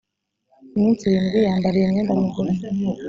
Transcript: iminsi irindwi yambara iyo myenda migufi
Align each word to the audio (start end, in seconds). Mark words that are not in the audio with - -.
iminsi 0.75 1.03
irindwi 1.05 1.37
yambara 1.47 1.75
iyo 1.77 1.87
myenda 1.91 2.13
migufi 2.21 2.65